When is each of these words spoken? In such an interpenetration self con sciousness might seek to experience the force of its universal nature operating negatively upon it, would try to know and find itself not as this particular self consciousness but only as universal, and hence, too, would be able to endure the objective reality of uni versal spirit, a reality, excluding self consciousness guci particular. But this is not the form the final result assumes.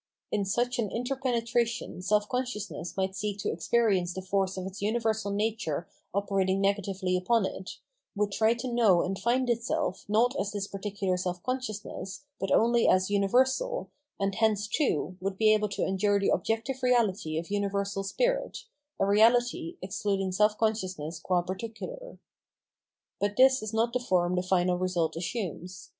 In 0.31 0.45
such 0.45 0.79
an 0.79 0.89
interpenetration 0.89 2.01
self 2.01 2.27
con 2.27 2.43
sciousness 2.43 2.97
might 2.97 3.15
seek 3.15 3.37
to 3.37 3.51
experience 3.51 4.13
the 4.15 4.23
force 4.23 4.57
of 4.57 4.65
its 4.65 4.81
universal 4.81 5.29
nature 5.29 5.87
operating 6.11 6.59
negatively 6.59 7.15
upon 7.15 7.45
it, 7.45 7.77
would 8.15 8.31
try 8.31 8.55
to 8.55 8.67
know 8.67 9.03
and 9.03 9.19
find 9.19 9.47
itself 9.47 10.03
not 10.07 10.35
as 10.39 10.53
this 10.53 10.65
particular 10.67 11.17
self 11.17 11.43
consciousness 11.43 12.23
but 12.39 12.49
only 12.51 12.87
as 12.87 13.11
universal, 13.11 13.91
and 14.19 14.33
hence, 14.33 14.67
too, 14.67 15.17
would 15.21 15.37
be 15.37 15.53
able 15.53 15.69
to 15.69 15.85
endure 15.85 16.19
the 16.19 16.29
objective 16.31 16.81
reality 16.81 17.37
of 17.37 17.51
uni 17.51 17.67
versal 17.67 18.03
spirit, 18.03 18.63
a 18.99 19.05
reality, 19.05 19.77
excluding 19.83 20.31
self 20.31 20.57
consciousness 20.57 21.21
guci 21.21 21.45
particular. 21.45 22.17
But 23.19 23.37
this 23.37 23.61
is 23.61 23.71
not 23.71 23.93
the 23.93 23.99
form 23.99 24.33
the 24.35 24.41
final 24.41 24.79
result 24.79 25.15
assumes. 25.15 25.89